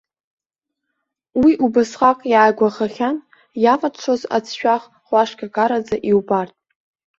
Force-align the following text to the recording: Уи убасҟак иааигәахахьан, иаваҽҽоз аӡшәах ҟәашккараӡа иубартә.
Уи 1.41 1.53
убасҟак 1.65 2.19
иааигәахахьан, 2.31 3.17
иаваҽҽоз 3.63 4.21
аӡшәах 4.35 4.83
ҟәашккараӡа 5.07 5.95
иубартә. 6.09 6.57